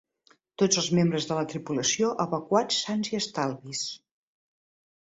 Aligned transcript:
Tots 0.61 0.79
els 0.81 0.87
membres 0.99 1.27
de 1.33 1.37
la 1.39 1.45
tripulació 1.51 2.09
evacuats 2.27 2.81
sans 2.87 3.13
i 3.15 3.21
estalvis. 3.23 3.89